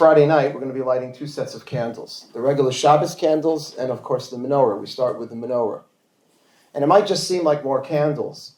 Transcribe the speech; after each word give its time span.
Friday 0.00 0.24
night, 0.24 0.54
we're 0.54 0.60
going 0.60 0.72
to 0.72 0.78
be 0.78 0.82
lighting 0.82 1.12
two 1.12 1.26
sets 1.26 1.54
of 1.54 1.66
candles 1.66 2.28
the 2.32 2.40
regular 2.40 2.72
Shabbos 2.72 3.14
candles, 3.14 3.76
and 3.76 3.92
of 3.92 4.02
course 4.02 4.30
the 4.30 4.38
menorah. 4.38 4.80
We 4.80 4.86
start 4.86 5.18
with 5.18 5.28
the 5.28 5.34
menorah. 5.34 5.82
And 6.72 6.82
it 6.82 6.86
might 6.86 7.06
just 7.06 7.28
seem 7.28 7.44
like 7.44 7.62
more 7.62 7.82
candles, 7.82 8.54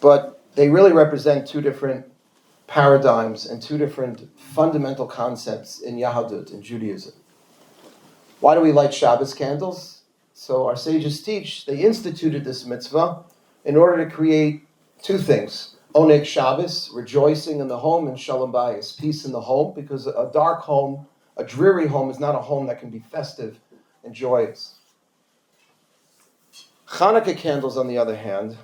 but 0.00 0.42
they 0.56 0.68
really 0.68 0.90
represent 0.90 1.46
two 1.46 1.60
different 1.60 2.06
paradigms 2.66 3.46
and 3.46 3.62
two 3.62 3.78
different 3.78 4.28
fundamental 4.36 5.06
concepts 5.06 5.80
in 5.80 5.94
Yahadut, 5.94 6.52
in 6.52 6.60
Judaism. 6.60 7.12
Why 8.40 8.56
do 8.56 8.60
we 8.60 8.72
light 8.72 8.92
Shabbos 8.92 9.32
candles? 9.32 10.02
So 10.34 10.66
our 10.66 10.74
sages 10.74 11.22
teach 11.22 11.66
they 11.66 11.82
instituted 11.82 12.42
this 12.42 12.66
mitzvah 12.66 13.22
in 13.64 13.76
order 13.76 14.04
to 14.04 14.10
create 14.10 14.66
two 15.02 15.18
things 15.18 15.75
Oneg 15.96 16.26
Shabbos, 16.26 16.90
rejoicing 16.92 17.58
in 17.58 17.68
the 17.68 17.78
home, 17.78 18.06
and 18.06 18.20
Shalom 18.20 18.52
Bayis, 18.52 19.00
peace 19.00 19.24
in 19.24 19.32
the 19.32 19.40
home, 19.40 19.72
because 19.74 20.06
a 20.06 20.30
dark 20.30 20.60
home, 20.60 21.06
a 21.38 21.42
dreary 21.42 21.86
home, 21.86 22.10
is 22.10 22.20
not 22.20 22.34
a 22.34 22.38
home 22.38 22.66
that 22.66 22.80
can 22.80 22.90
be 22.90 22.98
festive 22.98 23.58
and 24.04 24.14
joyous. 24.14 24.74
Hanukkah 26.86 27.34
candles, 27.34 27.78
on 27.78 27.88
the 27.88 27.96
other 27.96 28.14
hand, 28.14 28.58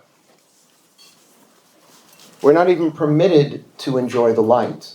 we're 2.43 2.53
not 2.53 2.69
even 2.69 2.93
permitted 2.93 3.65
to 3.79 3.97
enjoy 3.97 4.35
the 4.35 4.43
light. 4.43 4.95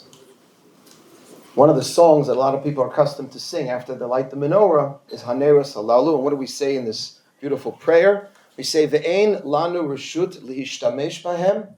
One 1.55 1.71
of 1.71 1.75
the 1.75 1.83
songs 1.83 2.27
that 2.27 2.33
a 2.33 2.39
lot 2.39 2.53
of 2.53 2.63
people 2.63 2.83
are 2.83 2.91
accustomed 2.91 3.31
to 3.31 3.39
sing 3.39 3.69
after 3.69 3.95
they 3.95 4.05
light 4.05 4.29
the 4.29 4.37
menorah 4.37 4.99
is 5.09 5.23
Haneras 5.23 5.73
Halalu. 5.73 6.13
And 6.13 6.23
what 6.23 6.29
do 6.29 6.35
we 6.35 6.45
say 6.45 6.75
in 6.75 6.85
this 6.85 7.19
beautiful 7.39 7.71
prayer? 7.71 8.29
We 8.57 8.63
say, 8.63 8.87
Ve'ein 8.87 9.43
lanu 9.43 9.87
reshut 9.87 10.37
lihishtamesh 10.41 11.23
bahem 11.23 11.73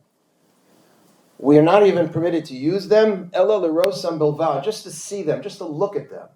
we 1.39 1.57
are 1.57 1.63
not 1.63 1.88
even 1.88 2.09
permitted 2.09 2.43
to 2.45 2.55
use 2.55 2.89
them, 2.89 3.31
ella 3.34 3.66
lerosam 3.66 4.20
bilva, 4.20 4.61
just 4.63 4.84
to 4.84 4.91
see 4.91 5.23
them, 5.23 5.41
just 5.41 5.57
to 5.59 5.66
look 5.66 5.95
at 5.95 6.09
them. 6.09 6.27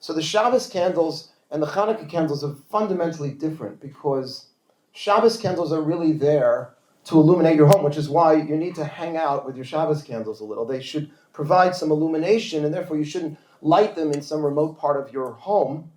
So 0.00 0.12
the 0.12 0.22
Shabbos 0.22 0.68
candles 0.68 1.32
and 1.50 1.62
the 1.62 1.66
Hanukkah 1.66 2.08
candles 2.08 2.44
are 2.44 2.54
fundamentally 2.70 3.30
different 3.30 3.80
because 3.80 4.48
Shabbos 4.92 5.38
candles 5.38 5.72
are 5.72 5.80
really 5.80 6.12
there 6.12 6.74
to 7.04 7.18
illuminate 7.18 7.56
your 7.56 7.68
home, 7.68 7.82
which 7.82 7.96
is 7.96 8.10
why 8.10 8.34
you 8.34 8.56
need 8.56 8.74
to 8.74 8.84
hang 8.84 9.16
out 9.16 9.46
with 9.46 9.56
your 9.56 9.64
Shabbos 9.64 10.02
candles 10.02 10.40
a 10.40 10.44
little. 10.44 10.66
They 10.66 10.82
should 10.82 11.10
provide 11.32 11.74
some 11.74 11.90
illumination, 11.90 12.66
and 12.66 12.74
therefore 12.74 12.98
you 12.98 13.04
shouldn't 13.04 13.38
light 13.62 13.96
them 13.96 14.12
in 14.12 14.20
some 14.20 14.44
remote 14.44 14.78
part 14.78 15.02
of 15.02 15.12
your 15.12 15.32
home, 15.32 15.90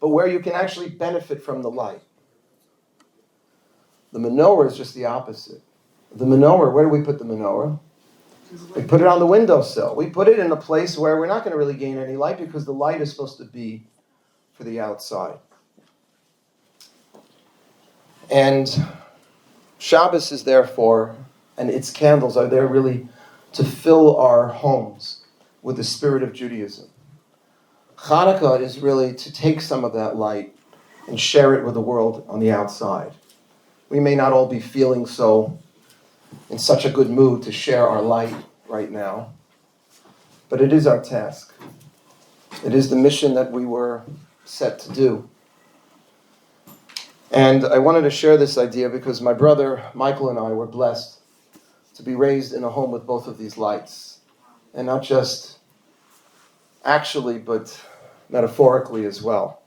but 0.00 0.10
where 0.10 0.28
you 0.28 0.40
can 0.40 0.52
actually 0.52 0.90
benefit 0.90 1.42
from 1.42 1.62
the 1.62 1.70
light. 1.70 2.02
The 4.12 4.18
menorah 4.18 4.66
is 4.66 4.76
just 4.76 4.94
the 4.94 5.06
opposite. 5.06 5.62
The 6.14 6.24
menorah, 6.24 6.72
where 6.72 6.84
do 6.84 6.90
we 6.90 7.02
put 7.02 7.18
the 7.18 7.24
menorah? 7.24 7.78
We 8.76 8.82
put 8.82 9.00
it 9.00 9.06
on 9.06 9.18
the 9.18 9.26
windowsill. 9.26 9.96
We 9.96 10.10
put 10.10 10.28
it 10.28 10.38
in 10.38 10.52
a 10.52 10.56
place 10.56 10.96
where 10.96 11.18
we're 11.18 11.26
not 11.26 11.42
going 11.42 11.52
to 11.52 11.58
really 11.58 11.74
gain 11.74 11.98
any 11.98 12.16
light 12.16 12.38
because 12.38 12.64
the 12.64 12.72
light 12.72 13.00
is 13.00 13.10
supposed 13.10 13.38
to 13.38 13.44
be 13.44 13.86
for 14.52 14.62
the 14.62 14.78
outside. 14.78 15.38
And 18.30 18.68
Shabbos 19.78 20.30
is 20.30 20.44
therefore, 20.44 21.16
and 21.58 21.68
its 21.68 21.90
candles 21.90 22.36
are 22.36 22.46
there 22.46 22.66
really 22.66 23.08
to 23.52 23.64
fill 23.64 24.16
our 24.16 24.48
homes 24.48 25.24
with 25.62 25.76
the 25.76 25.84
spirit 25.84 26.22
of 26.22 26.32
Judaism. 26.32 26.88
Hanukkah 27.96 28.60
is 28.60 28.78
really 28.78 29.14
to 29.14 29.32
take 29.32 29.60
some 29.60 29.84
of 29.84 29.94
that 29.94 30.16
light 30.16 30.54
and 31.08 31.18
share 31.18 31.54
it 31.54 31.64
with 31.64 31.74
the 31.74 31.80
world 31.80 32.24
on 32.28 32.38
the 32.38 32.52
outside. 32.52 33.12
We 33.88 34.00
may 34.00 34.14
not 34.14 34.32
all 34.32 34.46
be 34.46 34.60
feeling 34.60 35.06
so 35.06 35.58
in 36.50 36.58
such 36.58 36.84
a 36.84 36.90
good 36.90 37.10
mood 37.10 37.42
to 37.42 37.52
share 37.52 37.86
our 37.88 38.02
light 38.02 38.34
right 38.68 38.90
now. 38.90 39.32
But 40.48 40.60
it 40.60 40.72
is 40.72 40.86
our 40.86 41.02
task. 41.02 41.54
It 42.64 42.74
is 42.74 42.90
the 42.90 42.96
mission 42.96 43.34
that 43.34 43.50
we 43.50 43.66
were 43.66 44.02
set 44.44 44.78
to 44.80 44.92
do. 44.92 45.28
And 47.30 47.64
I 47.64 47.78
wanted 47.78 48.02
to 48.02 48.10
share 48.10 48.36
this 48.36 48.56
idea 48.56 48.88
because 48.88 49.20
my 49.20 49.32
brother 49.32 49.82
Michael 49.94 50.30
and 50.30 50.38
I 50.38 50.52
were 50.52 50.66
blessed 50.66 51.18
to 51.94 52.02
be 52.02 52.14
raised 52.14 52.52
in 52.52 52.62
a 52.64 52.70
home 52.70 52.90
with 52.90 53.06
both 53.06 53.26
of 53.26 53.38
these 53.38 53.56
lights. 53.56 54.20
And 54.72 54.86
not 54.86 55.02
just 55.02 55.58
actually, 56.84 57.38
but 57.38 57.80
metaphorically 58.28 59.06
as 59.06 59.22
well. 59.22 59.62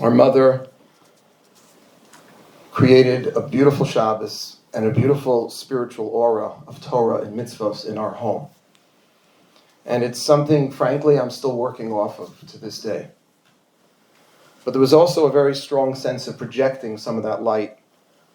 Our 0.00 0.10
mother 0.10 0.68
created 2.70 3.28
a 3.36 3.46
beautiful 3.46 3.86
Shabbos 3.86 4.58
and 4.74 4.84
a 4.86 4.90
beautiful 4.90 5.50
spiritual 5.50 6.08
aura 6.08 6.52
of 6.66 6.80
Torah 6.82 7.22
and 7.22 7.38
mitzvahs 7.38 7.86
in 7.86 7.98
our 7.98 8.12
home. 8.12 8.48
And 9.84 10.02
it's 10.02 10.20
something, 10.20 10.70
frankly, 10.70 11.18
I'm 11.18 11.30
still 11.30 11.56
working 11.56 11.92
off 11.92 12.18
of 12.18 12.38
to 12.48 12.58
this 12.58 12.80
day. 12.80 13.08
But 14.64 14.72
there 14.72 14.80
was 14.80 14.92
also 14.92 15.26
a 15.26 15.32
very 15.32 15.54
strong 15.54 15.94
sense 15.94 16.26
of 16.26 16.36
projecting 16.36 16.98
some 16.98 17.16
of 17.16 17.22
that 17.22 17.42
light 17.42 17.78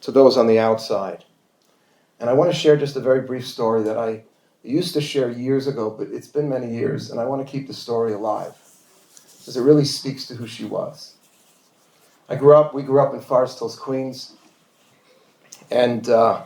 to 0.02 0.12
those 0.12 0.38
on 0.38 0.48
the 0.48 0.60
outside. 0.60 1.26
And 2.20 2.30
I 2.30 2.34
want 2.34 2.52
to 2.52 2.58
share 2.58 2.78
just 2.78 2.96
a 2.96 3.02
very 3.02 3.22
brief 3.22 3.46
story 3.46 3.84
that 3.84 3.98
I 3.98 4.24
used 4.64 4.94
to 4.94 5.02
share 5.02 5.30
years 5.30 5.68
ago, 5.68 5.90
but 5.90 6.08
it's 6.10 6.28
been 6.28 6.48
many 6.48 6.74
years, 6.74 7.12
and 7.12 7.20
I 7.20 7.26
want 7.26 7.46
to 7.46 7.52
keep 7.52 7.68
the 7.68 7.74
story 7.74 8.14
alive 8.14 8.54
because 9.40 9.58
it 9.58 9.62
really 9.62 9.86
speaks 9.86 10.26
to 10.28 10.36
who 10.36 10.48
she 10.48 10.66
was. 10.66 11.16
I 12.30 12.36
grew 12.36 12.56
up, 12.56 12.74
we 12.74 12.84
grew 12.84 13.02
up 13.02 13.14
in 13.14 13.22
Forest 13.22 13.60
Hills, 13.60 13.76
Queens. 13.76 14.34
And 15.72 16.10
uh, 16.10 16.44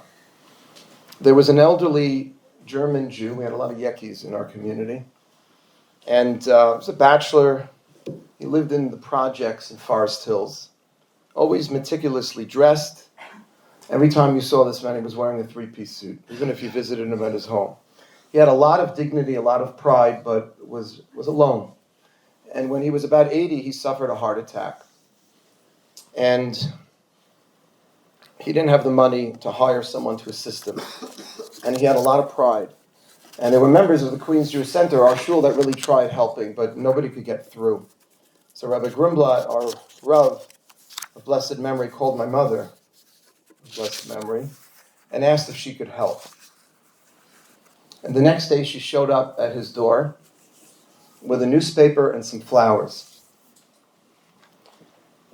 there 1.19 1.34
was 1.34 1.50
an 1.50 1.58
elderly 1.58 2.34
German 2.66 3.09
Jew. 3.09 3.34
We 3.34 3.44
had 3.44 3.53
a 3.53 3.58
lot 3.58 3.72
of 3.72 3.78
Yekis 3.78 4.24
in 4.24 4.34
our 4.34 4.46
community. 4.46 5.03
And 6.08 6.47
uh, 6.47 6.74
he 6.74 6.78
was 6.78 6.90
a 6.90 6.94
bachelor. 6.94 7.68
He 8.38 8.46
lived 8.46 8.72
in 8.72 8.91
the 8.91 8.97
projects 8.97 9.72
in 9.72 9.78
Forest 9.78 10.24
Hills, 10.25 10.69
always 11.34 11.72
meticulously 11.72 12.46
dressed. 12.46 13.09
Every 13.90 14.09
time 14.09 14.35
you 14.35 14.41
saw 14.41 14.64
this 14.64 14.84
man, 14.84 14.96
he 14.96 15.02
was 15.02 15.16
wearing 15.16 15.40
a 15.41 15.44
three 15.44 15.68
piece 15.68 15.91
suit, 15.91 16.19
even 16.30 16.50
if 16.50 16.62
you 16.62 16.69
visited 16.69 17.08
him 17.08 17.24
at 17.24 17.34
his 17.34 17.46
home. 17.46 17.75
He 18.31 18.38
had 18.38 18.47
a 18.47 18.53
lot 18.53 18.80
of 18.80 18.96
dignity, 18.96 19.35
a 19.35 19.41
lot 19.41 19.62
of 19.62 19.78
pride, 19.78 20.24
but 20.24 20.56
was, 20.68 21.02
was 21.16 21.28
alone. 21.28 21.72
And 22.53 22.69
when 22.69 22.81
he 22.81 22.90
was 22.90 23.03
about 23.03 23.31
80, 23.31 23.62
he 23.62 23.72
suffered 23.72 24.09
a 24.09 24.16
heart 24.16 24.38
attack. 24.38 24.81
And 26.18 26.74
he 28.40 28.51
didn't 28.51 28.69
have 28.69 28.84
the 28.84 28.91
money 28.91 29.34
to 29.41 29.51
hire 29.51 29.84
someone 29.84 30.18
to 30.18 30.29
assist 30.29 30.68
him. 30.68 30.79
And 31.63 31.78
he 31.78 31.85
had 31.85 31.96
a 31.96 32.00
lot 32.00 32.19
of 32.19 32.31
pride. 32.31 32.69
And 33.40 33.53
there 33.53 33.59
were 33.59 33.69
members 33.69 34.01
of 34.03 34.12
the 34.12 34.18
Queens 34.18 34.51
Jewish 34.51 34.69
Center, 34.69 35.03
our 35.03 35.18
shul, 35.18 35.41
that 35.41 35.56
really 35.56 35.73
tried 35.73 36.12
helping, 36.12 36.53
but 36.53 36.78
nobody 36.78 37.09
could 37.09 37.25
get 37.25 37.46
through. 37.46 37.85
So 38.53 38.68
Rabbi 38.68 38.90
Grunblatt, 38.90 39.50
our 39.50 39.73
Rav 40.03 40.47
of 41.16 41.25
blessed 41.25 41.59
memory, 41.59 41.90
called 41.90 42.18
my 42.18 42.25
mother, 42.25 42.69
blessed 43.75 44.09
memory, 44.09 44.47
and 45.12 45.25
asked 45.25 45.50
if 45.50 45.56
she 45.56 45.73
could 45.73 45.90
help. 45.90 46.23
And 48.03 48.16
the 48.16 48.22
next 48.22 48.47
day 48.47 48.63
she 48.63 48.79
showed 48.79 49.09
up 49.09 49.35
at 49.40 49.56
his 49.56 49.73
door 49.73 50.16
with 51.22 51.41
a 51.41 51.47
newspaper 51.47 52.12
and 52.12 52.23
some 52.23 52.40
flowers. 52.40 53.22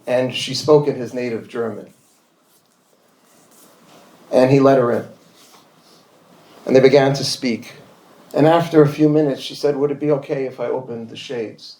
And 0.07 0.33
she 0.33 0.55
spoke 0.55 0.87
in 0.87 0.95
his 0.95 1.13
native 1.13 1.47
German 1.47 1.93
and 4.31 4.49
he 4.49 4.59
let 4.59 4.77
her 4.77 4.91
in. 4.91 5.07
And 6.65 6.75
they 6.75 6.79
began 6.79 7.13
to 7.13 7.23
speak. 7.23 7.73
And 8.33 8.47
after 8.47 8.81
a 8.81 8.87
few 8.87 9.09
minutes, 9.09 9.41
she 9.41 9.55
said, 9.55 9.75
Would 9.75 9.91
it 9.91 9.99
be 9.99 10.11
okay 10.11 10.45
if 10.45 10.59
I 10.59 10.67
opened 10.67 11.09
the 11.09 11.17
shades? 11.17 11.77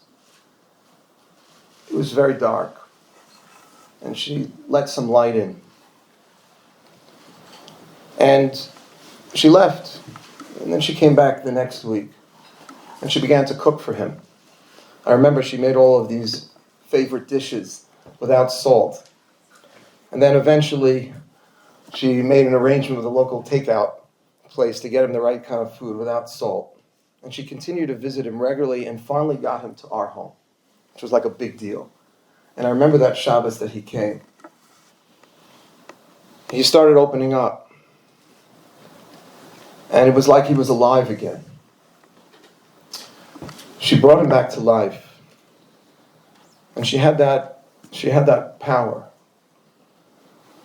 It 1.89 1.95
was 1.95 2.11
very 2.11 2.33
dark. 2.33 2.75
And 4.01 4.17
she 4.17 4.51
let 4.67 4.89
some 4.89 5.09
light 5.09 5.35
in. 5.35 5.61
And 8.19 8.67
she 9.33 9.49
left. 9.49 10.01
And 10.61 10.73
then 10.73 10.81
she 10.81 10.93
came 10.93 11.15
back 11.15 11.43
the 11.43 11.51
next 11.51 11.83
week. 11.83 12.09
And 13.01 13.11
she 13.11 13.19
began 13.19 13.45
to 13.45 13.55
cook 13.55 13.79
for 13.79 13.93
him. 13.93 14.19
I 15.05 15.13
remember 15.13 15.41
she 15.41 15.57
made 15.57 15.75
all 15.75 15.99
of 15.99 16.09
these 16.09 16.49
favorite 16.87 17.27
dishes 17.27 17.85
without 18.19 18.51
salt. 18.51 19.09
And 20.11 20.21
then 20.21 20.35
eventually 20.35 21.13
she 21.93 22.21
made 22.21 22.47
an 22.47 22.53
arrangement 22.53 22.97
with 22.97 23.05
a 23.05 23.09
local 23.09 23.43
takeout 23.43 23.93
place 24.49 24.79
to 24.81 24.89
get 24.89 25.03
him 25.03 25.13
the 25.13 25.21
right 25.21 25.43
kind 25.43 25.61
of 25.61 25.77
food 25.77 25.97
without 25.97 26.29
salt. 26.29 26.77
And 27.23 27.33
she 27.33 27.43
continued 27.43 27.87
to 27.87 27.95
visit 27.95 28.25
him 28.25 28.41
regularly 28.41 28.85
and 28.85 28.99
finally 28.99 29.37
got 29.37 29.61
him 29.61 29.75
to 29.75 29.87
our 29.89 30.07
home, 30.07 30.31
which 30.93 31.03
was 31.03 31.11
like 31.11 31.25
a 31.25 31.29
big 31.29 31.57
deal. 31.57 31.91
And 32.57 32.65
I 32.65 32.69
remember 32.69 32.97
that 32.99 33.17
Shabbos 33.17 33.59
that 33.59 33.71
he 33.71 33.81
came. 33.81 34.21
He 36.51 36.63
started 36.63 36.97
opening 36.97 37.33
up. 37.33 37.71
And 39.89 40.07
it 40.07 40.15
was 40.15 40.27
like 40.27 40.45
he 40.45 40.53
was 40.53 40.69
alive 40.69 41.09
again. 41.09 41.43
She 43.79 43.99
brought 43.99 44.19
him 44.19 44.29
back 44.29 44.49
to 44.51 44.59
life. 44.59 45.19
And 46.75 46.87
she 46.87 46.97
had 46.97 47.17
that, 47.17 47.65
she 47.91 48.09
had 48.09 48.25
that 48.25 48.59
power 48.59 49.10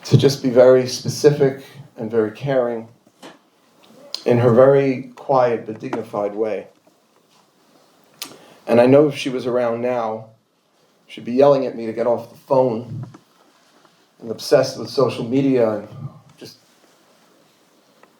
to 0.06 0.16
just 0.16 0.40
be 0.42 0.50
very 0.50 0.86
specific 0.86 1.64
and 1.96 2.10
very 2.10 2.30
caring 2.30 2.88
in 4.24 4.38
her 4.38 4.52
very 4.52 5.12
quiet 5.16 5.66
but 5.66 5.80
dignified 5.80 6.34
way. 6.34 6.68
And 8.68 8.80
I 8.80 8.86
know 8.86 9.08
if 9.08 9.16
she 9.16 9.30
was 9.30 9.46
around 9.46 9.80
now, 9.80 10.30
she'd 11.08 11.24
be 11.24 11.32
yelling 11.32 11.66
at 11.66 11.76
me 11.76 11.86
to 11.86 11.92
get 11.92 12.06
off 12.06 12.30
the 12.30 12.36
phone 12.36 13.04
and 14.20 14.30
obsessed 14.30 14.78
with 14.78 14.90
social 14.90 15.28
media 15.28 15.70
and 15.70 15.88
just 16.36 16.58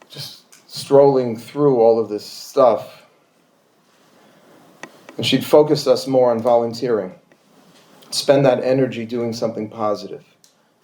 just 0.08 0.42
strolling 0.68 1.36
through 1.36 1.80
all 1.80 2.00
of 2.00 2.08
this 2.08 2.24
stuff. 2.24 3.02
And 5.16 5.24
she'd 5.24 5.44
focus 5.44 5.86
us 5.86 6.06
more 6.06 6.32
on 6.32 6.40
volunteering. 6.40 7.14
Spend 8.10 8.44
that 8.44 8.62
energy 8.62 9.06
doing 9.06 9.32
something 9.32 9.70
positive. 9.70 10.24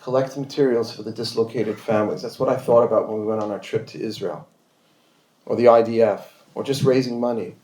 Collect 0.02 0.36
materials 0.36 0.94
for 0.94 1.04
the 1.04 1.12
dislocated 1.12 1.78
families. 1.78 2.22
That's 2.22 2.38
what 2.38 2.48
I 2.48 2.56
thought 2.56 2.82
about 2.82 3.08
when 3.08 3.20
we 3.20 3.26
went 3.26 3.40
on 3.40 3.52
our 3.52 3.60
trip 3.60 3.86
to 3.88 4.00
Israel. 4.00 4.48
Or 5.46 5.54
the 5.54 5.66
IDF. 5.66 6.22
Or 6.54 6.64
just 6.64 6.82
raising 6.82 7.20
money. 7.20 7.54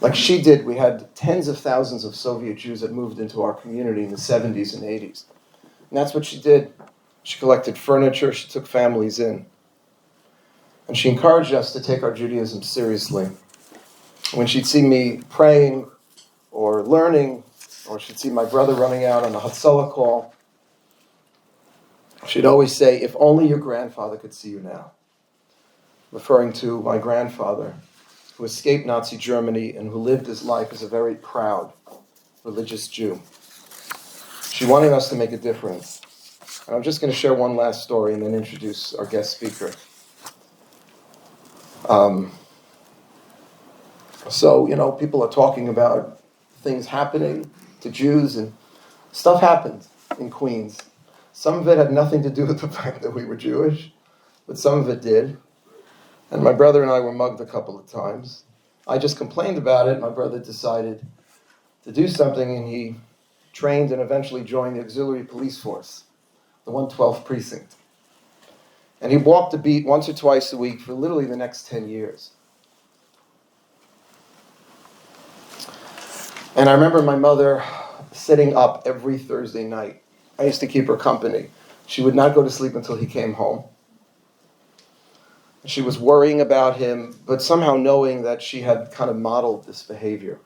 Like 0.00 0.14
she 0.14 0.40
did, 0.40 0.64
we 0.64 0.76
had 0.76 1.12
tens 1.16 1.48
of 1.48 1.58
thousands 1.58 2.04
of 2.04 2.14
Soviet 2.14 2.58
Jews 2.58 2.80
that 2.80 2.92
moved 2.92 3.18
into 3.18 3.42
our 3.42 3.54
community 3.54 4.04
in 4.04 4.10
the 4.10 4.16
70s 4.16 4.74
and 4.74 4.84
80s. 4.84 5.24
And 5.90 5.98
that's 5.98 6.14
what 6.14 6.24
she 6.24 6.40
did. 6.40 6.72
She 7.24 7.38
collected 7.38 7.76
furniture, 7.76 8.32
she 8.32 8.48
took 8.48 8.66
families 8.66 9.18
in. 9.18 9.46
And 10.88 10.96
she 10.96 11.08
encouraged 11.08 11.52
us 11.54 11.72
to 11.72 11.82
take 11.82 12.02
our 12.02 12.12
Judaism 12.12 12.62
seriously. 12.62 13.28
When 14.34 14.46
she'd 14.46 14.66
see 14.66 14.82
me 14.82 15.22
praying 15.28 15.88
or 16.50 16.82
learning, 16.82 17.44
or 17.88 17.98
she'd 17.98 18.18
see 18.18 18.30
my 18.30 18.44
brother 18.44 18.74
running 18.74 19.04
out 19.04 19.24
on 19.24 19.34
a 19.34 19.40
Hatzalah 19.40 19.90
call, 19.90 20.34
she'd 22.32 22.46
always 22.46 22.74
say, 22.74 23.00
If 23.00 23.14
only 23.18 23.46
your 23.46 23.58
grandfather 23.58 24.16
could 24.16 24.32
see 24.32 24.48
you 24.48 24.60
now. 24.60 24.92
Referring 26.10 26.52
to 26.54 26.80
my 26.82 26.98
grandfather, 26.98 27.74
who 28.36 28.44
escaped 28.44 28.86
Nazi 28.86 29.18
Germany 29.18 29.76
and 29.76 29.90
who 29.90 29.98
lived 29.98 30.26
his 30.26 30.42
life 30.42 30.72
as 30.72 30.82
a 30.82 30.88
very 30.88 31.14
proud 31.14 31.72
religious 32.42 32.88
Jew. 32.88 33.20
She 34.50 34.64
wanted 34.64 34.92
us 34.92 35.10
to 35.10 35.14
make 35.14 35.32
a 35.32 35.36
difference. 35.36 36.00
And 36.66 36.74
I'm 36.74 36.82
just 36.82 37.00
going 37.00 37.12
to 37.12 37.18
share 37.18 37.34
one 37.34 37.56
last 37.56 37.82
story 37.82 38.14
and 38.14 38.22
then 38.22 38.34
introduce 38.34 38.94
our 38.94 39.06
guest 39.06 39.36
speaker. 39.36 39.72
Um, 41.88 42.32
so, 44.30 44.66
you 44.66 44.76
know, 44.76 44.92
people 44.92 45.22
are 45.22 45.30
talking 45.30 45.68
about 45.68 46.20
things 46.62 46.86
happening 46.86 47.50
to 47.80 47.90
Jews, 47.90 48.36
and 48.36 48.52
stuff 49.10 49.40
happened 49.40 49.86
in 50.18 50.30
Queens. 50.30 50.78
Some 51.32 51.58
of 51.58 51.68
it 51.68 51.78
had 51.78 51.92
nothing 51.92 52.22
to 52.22 52.30
do 52.30 52.46
with 52.46 52.60
the 52.60 52.68
fact 52.80 53.02
that 53.02 53.12
we 53.14 53.24
were 53.24 53.36
Jewish, 53.36 53.92
but 54.46 54.58
some 54.58 54.78
of 54.78 54.88
it 54.88 55.00
did. 55.00 55.36
And 56.30 56.42
my 56.42 56.52
brother 56.52 56.82
and 56.82 56.90
I 56.90 57.00
were 57.00 57.12
mugged 57.12 57.40
a 57.40 57.46
couple 57.46 57.78
of 57.78 57.86
times. 57.86 58.44
I 58.86 58.98
just 58.98 59.16
complained 59.16 59.58
about 59.58 59.88
it. 59.88 60.00
My 60.00 60.10
brother 60.10 60.38
decided 60.38 61.06
to 61.84 61.92
do 61.92 62.08
something, 62.08 62.56
and 62.56 62.66
he 62.66 62.96
trained 63.52 63.92
and 63.92 64.00
eventually 64.00 64.42
joined 64.42 64.76
the 64.76 64.80
auxiliary 64.80 65.24
police 65.24 65.60
force, 65.60 66.04
the 66.64 66.72
112th 66.72 67.24
precinct. 67.24 67.74
And 69.00 69.10
he 69.10 69.18
walked 69.18 69.52
the 69.52 69.58
beat 69.58 69.84
once 69.84 70.08
or 70.08 70.14
twice 70.14 70.52
a 70.52 70.56
week 70.56 70.80
for 70.80 70.94
literally 70.94 71.26
the 71.26 71.36
next 71.36 71.66
10 71.68 71.88
years. 71.88 72.30
And 76.54 76.68
I 76.68 76.72
remember 76.72 77.02
my 77.02 77.16
mother 77.16 77.62
sitting 78.12 78.54
up 78.54 78.82
every 78.86 79.18
Thursday 79.18 79.64
night. 79.64 80.01
I 80.38 80.44
used 80.44 80.60
to 80.60 80.66
keep 80.66 80.86
her 80.88 80.96
company. 80.96 81.50
She 81.86 82.02
would 82.02 82.14
not 82.14 82.34
go 82.34 82.42
to 82.42 82.50
sleep 82.50 82.74
until 82.74 82.96
he 82.96 83.06
came 83.06 83.34
home. 83.34 83.64
She 85.64 85.82
was 85.82 85.98
worrying 85.98 86.40
about 86.40 86.76
him, 86.76 87.14
but 87.26 87.40
somehow 87.40 87.76
knowing 87.76 88.22
that 88.22 88.42
she 88.42 88.62
had 88.62 88.90
kind 88.92 89.10
of 89.10 89.16
modeled 89.16 89.66
this 89.66 89.82
behavior. 89.82 90.40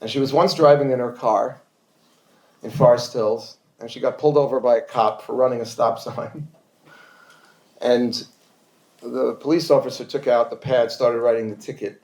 And 0.00 0.08
she 0.08 0.20
was 0.20 0.32
once 0.32 0.54
driving 0.54 0.92
in 0.92 1.00
her 1.00 1.12
car 1.12 1.60
in 2.62 2.70
Forest 2.70 3.12
Hills, 3.12 3.56
and 3.80 3.90
she 3.90 4.00
got 4.00 4.18
pulled 4.18 4.36
over 4.36 4.60
by 4.60 4.76
a 4.76 4.80
cop 4.80 5.22
for 5.22 5.34
running 5.34 5.60
a 5.60 5.66
stop 5.66 5.98
sign. 5.98 6.48
And 7.80 8.24
the 9.02 9.34
police 9.34 9.70
officer 9.70 10.04
took 10.04 10.26
out 10.26 10.50
the 10.50 10.56
pad, 10.56 10.90
started 10.90 11.20
writing 11.20 11.50
the 11.50 11.56
ticket. 11.56 12.00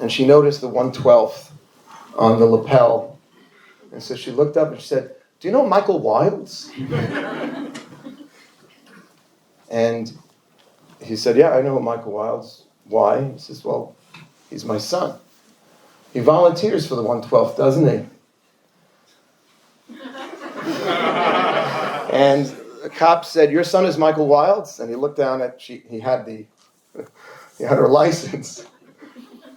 And 0.00 0.10
she 0.10 0.26
noticed 0.26 0.60
the 0.60 0.68
112th 0.68 1.50
on 2.16 2.38
the 2.38 2.46
lapel. 2.46 3.13
And 3.94 4.02
so 4.02 4.16
she 4.16 4.32
looked 4.32 4.56
up 4.56 4.72
and 4.72 4.80
she 4.80 4.88
said, 4.88 5.14
Do 5.38 5.46
you 5.46 5.52
know 5.52 5.64
Michael 5.64 6.00
Wildes? 6.00 6.68
and 9.70 10.12
he 11.00 11.14
said, 11.14 11.36
Yeah, 11.36 11.50
I 11.50 11.62
know 11.62 11.78
Michael 11.78 12.12
Wildes. 12.12 12.62
Why? 12.86 13.22
He 13.30 13.38
says, 13.38 13.64
Well, 13.64 13.94
he's 14.50 14.64
my 14.64 14.78
son. 14.78 15.16
He 16.12 16.18
volunteers 16.18 16.88
for 16.88 16.96
the 16.96 17.04
112th, 17.04 17.56
doesn't 17.56 17.86
he? 17.86 18.04
and 22.12 22.46
the 22.82 22.90
cop 22.90 23.24
said, 23.24 23.50
"Your 23.50 23.64
son 23.64 23.86
is 23.86 23.96
Michael 23.98 24.28
Wildes," 24.28 24.80
and 24.80 24.88
he 24.88 24.96
looked 24.96 25.16
down 25.16 25.42
at 25.42 25.60
she. 25.60 25.82
He 25.88 26.00
had 26.00 26.24
the, 26.24 26.46
he 27.58 27.64
had 27.64 27.76
her 27.78 27.88
license. 27.88 28.66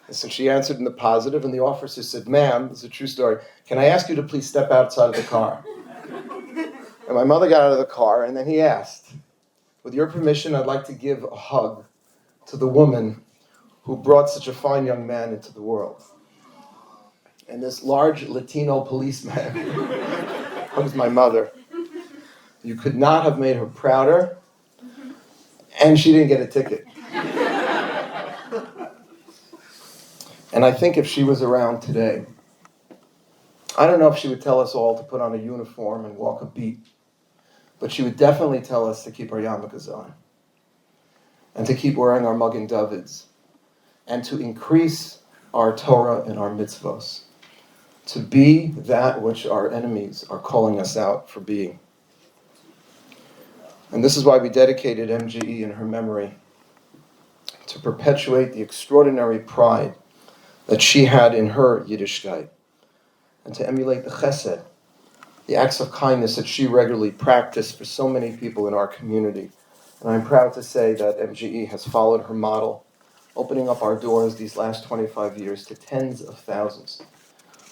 And 0.08 0.16
so 0.16 0.30
she 0.30 0.50
answered 0.50 0.78
in 0.78 0.86
the 0.86 0.92
positive, 0.92 1.44
and 1.44 1.54
the 1.54 1.60
officer 1.60 2.02
said, 2.02 2.28
"Ma'am, 2.28 2.70
this 2.70 2.80
is 2.80 2.84
a 2.86 2.90
true 2.90 3.08
story. 3.08 3.38
Can 3.66 3.78
I 3.78 3.86
ask 3.86 4.08
you 4.10 4.16
to 4.16 4.24
please 4.24 4.48
step 4.48 4.72
outside 4.72 5.10
of 5.10 5.16
the 5.16 5.24
car?" 5.24 5.64
And 7.08 7.16
my 7.16 7.24
mother 7.24 7.48
got 7.48 7.62
out 7.62 7.74
of 7.74 7.78
the 7.78 7.86
car, 7.86 8.24
and 8.24 8.36
then 8.36 8.48
he 8.48 8.62
asked, 8.62 9.12
"With 9.84 9.94
your 9.94 10.08
permission, 10.08 10.56
I'd 10.56 10.66
like 10.66 10.86
to 10.86 10.94
give 10.94 11.24
a 11.24 11.36
hug 11.36 11.84
to 12.48 12.58
the 12.58 12.68
woman 12.68 13.22
who 13.84 13.98
brought 13.98 14.30
such 14.30 14.48
a 14.48 14.54
fine 14.54 14.86
young 14.86 15.06
man 15.06 15.34
into 15.34 15.54
the 15.54 15.62
world." 15.62 16.04
And 17.50 17.62
this 17.62 17.84
large 17.84 18.28
Latino 18.28 18.82
policeman 18.82 19.56
hugs 20.72 20.96
my 20.96 21.10
mother. 21.10 21.52
You 22.64 22.76
could 22.76 22.96
not 22.96 23.24
have 23.24 23.40
made 23.40 23.56
her 23.56 23.66
prouder, 23.66 24.38
and 25.84 26.00
she 26.00 26.12
didn't 26.12 26.28
get 26.28 26.42
a 26.42 26.48
ticket. 26.48 26.86
And 30.54 30.64
I 30.64 30.72
think 30.72 30.98
if 30.98 31.06
she 31.06 31.24
was 31.24 31.42
around 31.42 31.82
today, 31.82 32.26
I 33.78 33.86
don't 33.86 34.00
know 34.00 34.08
if 34.08 34.18
she 34.18 34.28
would 34.28 34.42
tell 34.42 34.60
us 34.60 34.74
all 34.74 34.98
to 34.98 35.04
put 35.04 35.22
on 35.22 35.36
a 35.36 35.38
uniform 35.38 36.06
and 36.06 36.16
walk 36.16 36.42
a 36.42 36.46
beat, 36.46 36.80
but 37.80 37.92
she 37.92 38.02
would 38.02 38.18
definitely 38.18 38.62
tell 38.62 38.90
us 38.90 39.04
to 39.04 39.12
keep 39.12 39.32
our 39.32 39.40
yarmulkes 39.40 39.88
on, 39.88 40.14
and 41.54 41.68
to 41.68 41.76
keep 41.76 41.96
wearing 41.96 42.26
our 42.26 42.36
Magen 42.36 42.66
Davids, 42.66 43.28
and 44.08 44.24
to 44.24 44.40
increase 44.40 45.20
our 45.54 45.76
Torah 45.76 46.24
and 46.24 46.40
our 46.40 46.50
mitzvos, 46.50 47.22
to 48.08 48.20
be 48.20 48.68
that 48.68 49.22
which 49.22 49.46
our 49.46 49.72
enemies 49.72 50.26
are 50.30 50.40
calling 50.40 50.80
us 50.80 50.96
out 50.96 51.30
for 51.30 51.42
being. 51.42 51.80
And 53.92 54.04
this 54.04 54.18
is 54.18 54.24
why 54.24 54.38
we 54.38 54.50
dedicated 54.50 55.10
MJE 55.10 55.62
in 55.62 55.72
her 55.72 55.86
memory 55.86 56.36
to 57.68 57.80
perpetuate 57.80 58.54
the 58.54 58.62
extraordinary 58.62 59.40
pride 59.40 59.94
that 60.68 60.82
she 60.82 61.06
had 61.06 61.34
in 61.34 61.50
her 61.50 61.84
Yiddishkeit 61.86 62.50
and 63.46 63.56
to 63.56 63.68
emulate 63.68 64.04
the 64.04 64.12
chesed, 64.12 64.62
the 65.48 65.56
acts 65.56 65.80
of 65.80 65.92
kindness 65.92 66.36
that 66.36 66.48
she 66.48 66.68
regularly 66.68 67.12
practiced 67.12 67.78
for 67.78 67.86
so 67.86 68.08
many 68.08 68.36
people 68.36 68.68
in 68.68 68.74
our 68.74 68.88
community. 68.88 69.50
And 70.02 70.10
I'm 70.12 70.26
proud 70.26 70.54
to 70.54 70.64
say 70.64 70.94
that 70.94 71.20
MJE 71.20 71.70
has 71.70 71.86
followed 71.86 72.24
her 72.26 72.34
model, 72.34 72.86
opening 73.36 73.70
up 73.70 73.82
our 73.82 73.96
doors 73.96 74.36
these 74.36 74.58
last 74.58 74.86
25 74.86 75.38
years 75.38 75.66
to 75.66 75.76
tens 75.76 76.22
of 76.22 76.40
thousands 76.40 77.02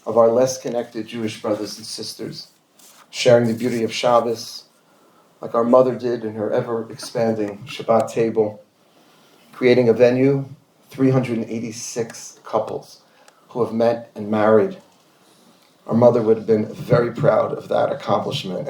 of 0.05 0.17
our 0.17 0.29
less 0.29 0.59
connected 0.61 1.07
Jewish 1.07 1.41
brothers 1.41 1.77
and 1.77 1.85
sisters, 1.85 2.49
sharing 3.09 3.47
the 3.47 3.53
beauty 3.53 3.83
of 3.83 3.91
Shabbos 3.91 4.65
like 5.41 5.53
our 5.55 5.63
mother 5.63 5.95
did 5.95 6.23
in 6.23 6.35
her 6.35 6.51
ever 6.51 6.89
expanding 6.91 7.57
Shabbat 7.65 8.11
table, 8.11 8.63
creating 9.51 9.89
a 9.89 9.93
venue, 9.93 10.45
386 10.95 12.39
couples 12.45 13.01
who 13.49 13.65
have 13.65 13.73
met 13.73 14.11
and 14.15 14.31
married. 14.31 14.77
Our 15.87 15.93
mother 15.93 16.21
would 16.21 16.37
have 16.37 16.47
been 16.47 16.73
very 16.73 17.11
proud 17.11 17.51
of 17.51 17.67
that 17.67 17.91
accomplishment. 17.91 18.63